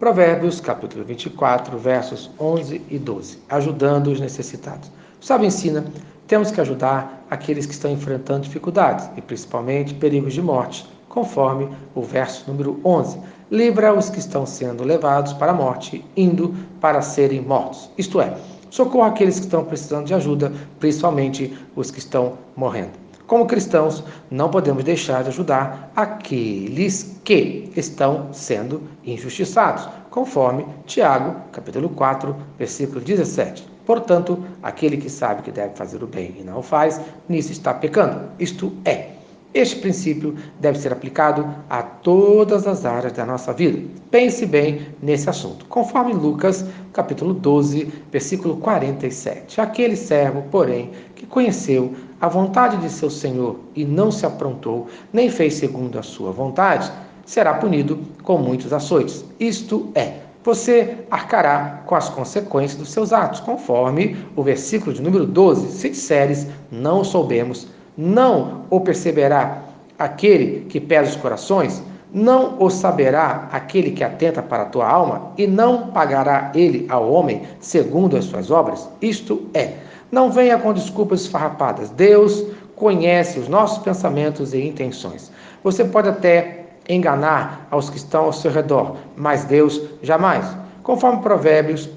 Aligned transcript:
Provérbios, 0.00 0.62
capítulo 0.62 1.04
24, 1.04 1.76
versos 1.76 2.30
11 2.40 2.80
e 2.88 2.98
12. 2.98 3.38
Ajudando 3.50 4.06
os 4.06 4.18
necessitados. 4.18 4.90
O 5.20 5.24
sábio 5.26 5.46
ensina: 5.46 5.84
temos 6.26 6.50
que 6.50 6.58
ajudar 6.58 7.26
aqueles 7.28 7.66
que 7.66 7.74
estão 7.74 7.92
enfrentando 7.92 8.44
dificuldades 8.44 9.10
e 9.14 9.20
principalmente 9.20 9.92
perigos 9.92 10.32
de 10.32 10.40
morte, 10.40 10.88
conforme 11.06 11.68
o 11.94 12.00
verso 12.00 12.50
número 12.50 12.80
11. 12.82 13.20
Livra 13.50 13.92
os 13.92 14.08
que 14.08 14.18
estão 14.18 14.46
sendo 14.46 14.84
levados 14.84 15.34
para 15.34 15.52
a 15.52 15.54
morte, 15.54 16.02
indo 16.16 16.54
para 16.80 17.02
serem 17.02 17.42
mortos. 17.42 17.90
Isto 17.98 18.22
é, 18.22 18.38
socorra 18.70 19.08
aqueles 19.08 19.38
que 19.38 19.44
estão 19.44 19.66
precisando 19.66 20.06
de 20.06 20.14
ajuda, 20.14 20.50
principalmente 20.78 21.54
os 21.76 21.90
que 21.90 21.98
estão 21.98 22.38
morrendo. 22.56 23.09
Como 23.30 23.46
cristãos, 23.46 24.02
não 24.28 24.50
podemos 24.50 24.82
deixar 24.82 25.22
de 25.22 25.28
ajudar 25.28 25.92
aqueles 25.94 27.16
que 27.22 27.70
estão 27.76 28.32
sendo 28.32 28.82
injustiçados, 29.04 29.88
conforme 30.10 30.66
Tiago, 30.84 31.36
capítulo 31.52 31.90
4, 31.90 32.34
versículo 32.58 33.00
17. 33.00 33.64
Portanto, 33.86 34.44
aquele 34.60 34.96
que 34.96 35.08
sabe 35.08 35.42
que 35.42 35.52
deve 35.52 35.76
fazer 35.76 36.02
o 36.02 36.08
bem 36.08 36.38
e 36.40 36.42
não 36.42 36.58
o 36.58 36.62
faz, 36.62 37.00
nisso 37.28 37.52
está 37.52 37.72
pecando. 37.72 38.28
Isto 38.36 38.72
é, 38.84 39.10
este 39.52 39.76
princípio 39.76 40.36
deve 40.60 40.78
ser 40.78 40.92
aplicado 40.92 41.48
a 41.68 41.82
todas 41.82 42.68
as 42.68 42.84
áreas 42.84 43.12
da 43.14 43.26
nossa 43.26 43.52
vida. 43.52 43.82
Pense 44.08 44.46
bem 44.46 44.86
nesse 45.02 45.28
assunto. 45.28 45.64
Conforme 45.66 46.12
Lucas, 46.12 46.64
capítulo 46.92 47.34
12, 47.34 47.92
versículo 48.12 48.58
47. 48.58 49.60
Aquele 49.60 49.96
servo, 49.96 50.42
porém, 50.52 50.92
que 51.16 51.26
conheceu 51.26 51.92
a 52.20 52.28
vontade 52.28 52.76
de 52.76 52.88
seu 52.88 53.10
senhor 53.10 53.58
e 53.74 53.84
não 53.84 54.12
se 54.12 54.24
aprontou, 54.24 54.86
nem 55.12 55.28
fez 55.28 55.54
segundo 55.54 55.98
a 55.98 56.02
sua 56.02 56.30
vontade, 56.30 56.92
será 57.26 57.54
punido 57.54 57.98
com 58.22 58.38
muitos 58.38 58.72
açoites. 58.72 59.24
Isto 59.40 59.90
é, 59.96 60.18
você 60.44 60.98
arcará 61.10 61.82
com 61.86 61.96
as 61.96 62.08
consequências 62.08 62.78
dos 62.78 62.92
seus 62.92 63.12
atos, 63.12 63.40
conforme 63.40 64.16
o 64.36 64.44
versículo 64.44 64.92
de 64.92 65.02
número 65.02 65.26
12. 65.26 65.72
Se 65.72 65.90
disseres, 65.90 66.46
não 66.70 67.02
soubemos, 67.02 67.66
não 68.00 68.62
o 68.70 68.80
perceberá 68.80 69.62
aquele 69.98 70.64
que 70.70 70.80
pesa 70.80 71.10
os 71.10 71.16
corações? 71.16 71.82
Não 72.10 72.56
o 72.58 72.70
saberá 72.70 73.48
aquele 73.52 73.90
que 73.90 74.02
atenta 74.02 74.42
para 74.42 74.62
a 74.62 74.66
tua 74.66 74.88
alma? 74.88 75.32
E 75.36 75.46
não 75.46 75.88
pagará 75.88 76.50
ele 76.54 76.86
ao 76.88 77.12
homem 77.12 77.42
segundo 77.60 78.16
as 78.16 78.24
suas 78.24 78.50
obras? 78.50 78.88
Isto 79.02 79.46
é, 79.52 79.74
não 80.10 80.32
venha 80.32 80.58
com 80.58 80.72
desculpas 80.72 81.20
esfarrapadas. 81.20 81.90
Deus 81.90 82.46
conhece 82.74 83.38
os 83.38 83.48
nossos 83.48 83.78
pensamentos 83.84 84.54
e 84.54 84.66
intenções. 84.66 85.30
Você 85.62 85.84
pode 85.84 86.08
até 86.08 86.64
enganar 86.88 87.68
aos 87.70 87.90
que 87.90 87.98
estão 87.98 88.24
ao 88.24 88.32
seu 88.32 88.50
redor, 88.50 88.96
mas 89.14 89.44
Deus 89.44 89.78
jamais. 90.02 90.46
Conforme 90.82 91.20
Provérbios, 91.20 91.88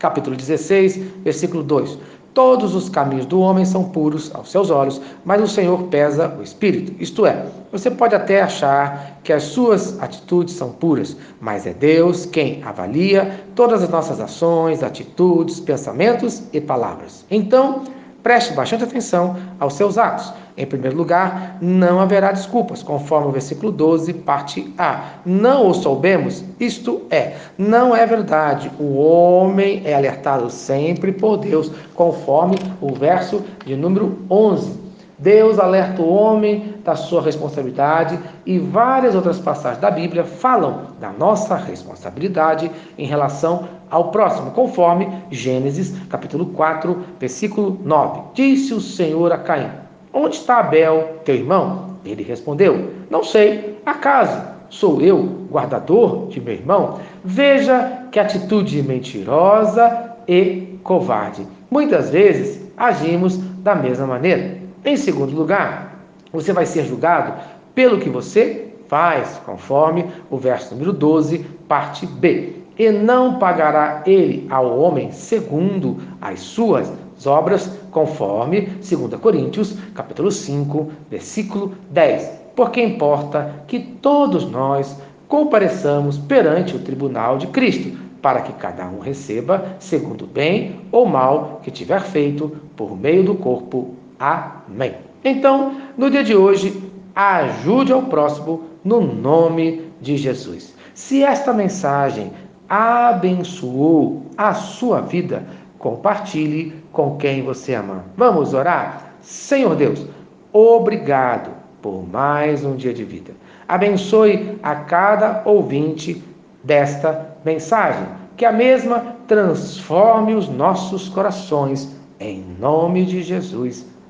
capítulo 0.00 0.34
16, 0.34 0.96
versículo 1.22 1.62
2. 1.62 1.96
Todos 2.38 2.72
os 2.72 2.88
caminhos 2.88 3.26
do 3.26 3.40
homem 3.40 3.64
são 3.64 3.82
puros 3.82 4.32
aos 4.32 4.52
seus 4.52 4.70
olhos, 4.70 5.00
mas 5.24 5.42
o 5.42 5.48
Senhor 5.48 5.82
pesa 5.88 6.32
o 6.38 6.40
espírito. 6.40 6.94
Isto 7.02 7.26
é, 7.26 7.46
você 7.72 7.90
pode 7.90 8.14
até 8.14 8.40
achar 8.40 9.18
que 9.24 9.32
as 9.32 9.42
suas 9.42 10.00
atitudes 10.00 10.54
são 10.54 10.70
puras, 10.70 11.16
mas 11.40 11.66
é 11.66 11.74
Deus 11.74 12.26
quem 12.26 12.62
avalia 12.62 13.44
todas 13.56 13.82
as 13.82 13.88
nossas 13.88 14.20
ações, 14.20 14.84
atitudes, 14.84 15.58
pensamentos 15.58 16.44
e 16.52 16.60
palavras. 16.60 17.24
Então, 17.28 17.82
Preste 18.22 18.52
bastante 18.52 18.84
atenção 18.84 19.36
aos 19.60 19.74
seus 19.74 19.96
atos. 19.96 20.32
Em 20.56 20.66
primeiro 20.66 20.96
lugar, 20.96 21.56
não 21.60 22.00
haverá 22.00 22.32
desculpas, 22.32 22.82
conforme 22.82 23.28
o 23.28 23.32
versículo 23.32 23.70
12, 23.70 24.12
parte 24.12 24.74
A. 24.76 25.04
Não 25.24 25.68
o 25.68 25.74
soubemos, 25.74 26.44
isto 26.58 27.02
é, 27.10 27.36
não 27.56 27.94
é 27.94 28.04
verdade. 28.04 28.70
O 28.78 28.98
homem 28.98 29.82
é 29.84 29.94
alertado 29.94 30.50
sempre 30.50 31.12
por 31.12 31.36
Deus, 31.36 31.70
conforme 31.94 32.56
o 32.80 32.92
verso 32.92 33.44
de 33.64 33.76
número 33.76 34.18
11. 34.28 34.87
Deus 35.18 35.58
alerta 35.58 36.00
o 36.00 36.08
homem 36.08 36.74
da 36.84 36.94
sua 36.94 37.20
responsabilidade 37.20 38.18
e 38.46 38.58
várias 38.58 39.16
outras 39.16 39.38
passagens 39.38 39.80
da 39.80 39.90
Bíblia 39.90 40.22
falam 40.22 40.82
da 41.00 41.10
nossa 41.10 41.56
responsabilidade 41.56 42.70
em 42.96 43.04
relação 43.04 43.68
ao 43.90 44.12
próximo, 44.12 44.52
conforme 44.52 45.08
Gênesis 45.28 45.92
capítulo 46.08 46.46
4, 46.46 46.96
versículo 47.18 47.80
9. 47.82 48.20
Disse 48.32 48.72
o 48.72 48.80
Senhor 48.80 49.32
a 49.32 49.38
Caim: 49.38 49.70
Onde 50.12 50.36
está 50.36 50.60
Abel, 50.60 51.20
teu 51.24 51.34
irmão? 51.34 51.96
Ele 52.04 52.22
respondeu: 52.22 52.90
Não 53.10 53.24
sei, 53.24 53.80
acaso 53.84 54.40
sou 54.70 55.00
eu 55.00 55.46
guardador 55.50 56.28
de 56.28 56.40
meu 56.40 56.54
irmão? 56.54 57.00
Veja 57.24 58.04
que 58.12 58.20
atitude 58.20 58.82
mentirosa 58.84 60.14
e 60.28 60.78
covarde. 60.84 61.44
Muitas 61.68 62.10
vezes 62.10 62.60
agimos 62.76 63.36
da 63.36 63.74
mesma 63.74 64.06
maneira. 64.06 64.67
Em 64.84 64.96
segundo 64.96 65.34
lugar, 65.34 65.98
você 66.32 66.52
vai 66.52 66.64
ser 66.64 66.84
julgado 66.84 67.34
pelo 67.74 67.98
que 67.98 68.08
você 68.08 68.72
faz, 68.86 69.40
conforme 69.44 70.06
o 70.30 70.36
verso 70.36 70.74
número 70.74 70.92
12, 70.92 71.38
parte 71.66 72.06
B. 72.06 72.54
E 72.78 72.90
não 72.92 73.38
pagará 73.40 74.04
ele 74.06 74.46
ao 74.48 74.78
homem 74.78 75.10
segundo 75.10 75.98
as 76.20 76.40
suas 76.40 76.92
obras, 77.26 77.70
conforme 77.90 78.60
2 78.60 79.20
Coríntios, 79.20 79.76
capítulo 79.94 80.30
5, 80.30 80.90
versículo 81.10 81.74
10. 81.90 82.30
Porque 82.54 82.80
importa 82.80 83.64
que 83.66 83.80
todos 83.80 84.48
nós 84.48 84.96
compareçamos 85.26 86.18
perante 86.18 86.76
o 86.76 86.80
tribunal 86.80 87.36
de 87.36 87.48
Cristo, 87.48 87.98
para 88.22 88.42
que 88.42 88.52
cada 88.52 88.86
um 88.86 89.00
receba 89.00 89.76
segundo 89.80 90.22
o 90.22 90.28
bem 90.28 90.80
ou 90.92 91.04
mal 91.04 91.60
que 91.62 91.70
tiver 91.70 92.00
feito 92.00 92.56
por 92.76 92.96
meio 92.96 93.24
do 93.24 93.34
corpo 93.34 93.97
Amém. 94.18 94.96
Então, 95.24 95.76
no 95.96 96.10
dia 96.10 96.24
de 96.24 96.34
hoje, 96.34 96.82
ajude 97.14 97.92
ao 97.92 98.02
próximo 98.02 98.64
no 98.84 99.00
nome 99.00 99.90
de 100.00 100.16
Jesus. 100.16 100.74
Se 100.94 101.22
esta 101.22 101.52
mensagem 101.52 102.32
abençoou 102.68 104.26
a 104.36 104.54
sua 104.54 105.00
vida, 105.00 105.44
compartilhe 105.78 106.74
com 106.92 107.16
quem 107.16 107.42
você 107.42 107.74
ama. 107.74 108.04
Vamos 108.16 108.54
orar? 108.54 109.14
Senhor 109.20 109.74
Deus, 109.74 110.06
obrigado 110.52 111.50
por 111.80 112.06
mais 112.08 112.64
um 112.64 112.76
dia 112.76 112.92
de 112.92 113.04
vida. 113.04 113.32
Abençoe 113.66 114.58
a 114.62 114.74
cada 114.74 115.42
ouvinte 115.44 116.22
desta 116.64 117.36
mensagem, 117.44 118.06
que 118.36 118.44
a 118.44 118.52
mesma 118.52 119.16
transforme 119.26 120.34
os 120.34 120.48
nossos 120.48 121.08
corações, 121.08 121.94
em 122.18 122.44
nome 122.58 123.04
de 123.04 123.22
Jesus. 123.22 123.86